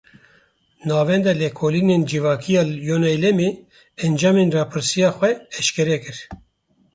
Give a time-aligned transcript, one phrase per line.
[0.87, 3.49] Navenda Lêkolînên Civakî ya Yoneylemê
[4.05, 6.17] encamên rapirsiya xwe eşkere kir.